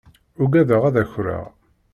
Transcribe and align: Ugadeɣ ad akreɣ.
Ugadeɣ 0.43 0.81
ad 0.85 0.95
akreɣ. 1.03 1.45